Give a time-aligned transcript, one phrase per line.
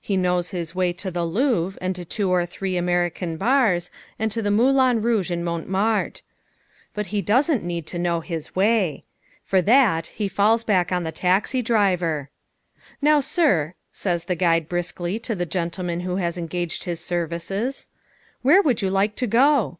[0.00, 3.88] He knows his way to the Louvre and to two or three American bars
[4.18, 6.22] and to the Moulin Rouge in Montmartre.
[6.92, 9.04] But he doesn't need to know his way.
[9.44, 12.30] For that he falls back on the taxi driver.
[13.00, 17.86] "Now, sir," says the guide briskly to the gentleman who has engaged his services,
[18.42, 19.78] "where would you like to go?"